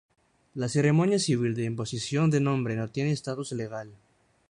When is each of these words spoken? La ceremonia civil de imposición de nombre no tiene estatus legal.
La 0.55 0.67
ceremonia 0.67 1.19
civil 1.19 1.53
de 1.53 1.63
imposición 1.65 2.31
de 2.31 2.39
nombre 2.41 2.75
no 2.75 2.87
tiene 2.89 3.11
estatus 3.11 3.51
legal. 3.51 3.91